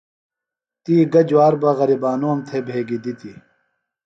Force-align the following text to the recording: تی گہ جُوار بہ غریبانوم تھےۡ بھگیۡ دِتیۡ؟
تی 0.83 0.95
گہ 1.13 1.21
جُوار 1.27 1.53
بہ 1.61 1.71
غریبانوم 1.77 2.37
تھےۡ 2.47 2.63
بھگیۡ 2.65 3.01
دِتیۡ؟ 3.03 3.37